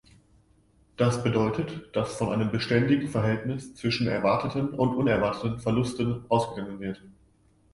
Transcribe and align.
Das 0.97 1.21
bedeutet, 1.23 1.95
dass 1.95 2.15
von 2.17 2.29
einem 2.33 2.49
beständigen 2.51 3.07
Verhältnis 3.07 3.75
zwischen 3.75 4.07
erwarteten 4.07 4.69
und 4.69 4.95
unerwarteten 4.95 5.59
Verlusten 5.59 6.25
ausgegangen 6.27 6.79
wird. 6.79 7.03